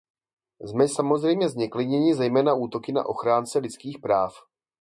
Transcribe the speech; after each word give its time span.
Jsme 0.61 0.87
samozřejmě 0.87 1.49
zneklidněni 1.49 2.15
zejména 2.15 2.53
útoky 2.53 2.91
na 2.91 3.05
ochránce 3.05 3.59
lidských 3.59 3.99
práv. 3.99 4.33